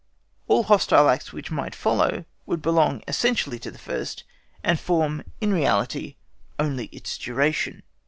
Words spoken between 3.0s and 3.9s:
essentially to the